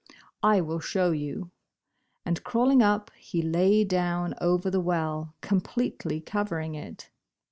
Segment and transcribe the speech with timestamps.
[0.27, 1.51] '* I will show you,"
[2.25, 7.11] and crawling up, he lay down over the well, completely covering it.